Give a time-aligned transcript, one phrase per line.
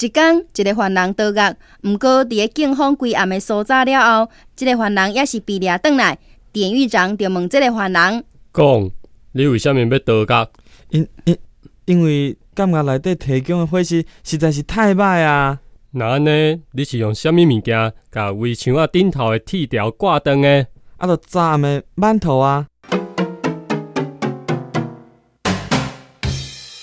[0.00, 6.18] 一天，一个犯人倒狱，毋过伫警方归案的搜查了后，即、个犯人也是被抓倒来。
[6.52, 8.90] 典狱长就问即个犯人：“讲，
[9.32, 10.48] 你为虾米要倒狱？”
[10.90, 11.36] 因因
[11.84, 15.60] 因为监狱内底提供的伙食实在是太歹啊！
[15.92, 20.66] 那安尼，你是用虾米物件甲围墙啊顶头的铁条挂断的？
[20.96, 22.66] 啊，着炸的馒头啊！